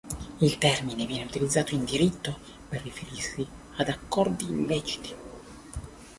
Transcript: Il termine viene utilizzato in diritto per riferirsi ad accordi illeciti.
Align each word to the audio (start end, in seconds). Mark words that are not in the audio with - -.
Il 0.39 0.57
termine 0.57 1.05
viene 1.05 1.25
utilizzato 1.25 1.75
in 1.75 1.85
diritto 1.85 2.39
per 2.67 2.81
riferirsi 2.81 3.47
ad 3.75 3.87
accordi 3.87 4.45
illeciti. 4.45 5.13